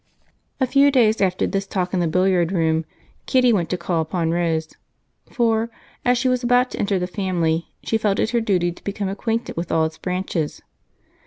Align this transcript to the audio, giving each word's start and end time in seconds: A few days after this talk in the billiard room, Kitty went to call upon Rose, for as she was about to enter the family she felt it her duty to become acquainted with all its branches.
A 0.59 0.65
few 0.65 0.89
days 0.89 1.21
after 1.21 1.45
this 1.45 1.67
talk 1.67 1.93
in 1.93 1.99
the 1.99 2.07
billiard 2.07 2.51
room, 2.51 2.85
Kitty 3.27 3.53
went 3.53 3.69
to 3.69 3.77
call 3.77 4.01
upon 4.01 4.31
Rose, 4.31 4.69
for 5.31 5.69
as 6.03 6.17
she 6.17 6.27
was 6.27 6.41
about 6.43 6.71
to 6.71 6.79
enter 6.79 6.97
the 6.97 7.05
family 7.05 7.67
she 7.83 7.99
felt 7.99 8.17
it 8.17 8.31
her 8.31 8.41
duty 8.41 8.71
to 8.71 8.83
become 8.83 9.09
acquainted 9.09 9.55
with 9.55 9.71
all 9.71 9.85
its 9.85 9.99
branches. 9.99 10.59